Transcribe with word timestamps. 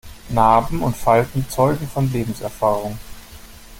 Narben 0.29 0.79
und 0.81 0.97
Falten 0.97 1.45
zeugen 1.47 1.87
von 1.87 2.11
Lebenserfahrung. 2.11 2.97